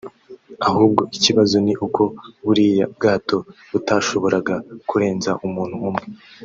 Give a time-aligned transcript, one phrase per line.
[0.67, 2.01] ahubwo ikibazo ni uko
[2.45, 3.37] buriya bwato
[3.71, 4.55] butashoboraga
[4.89, 6.05] kurenza umuntu umwe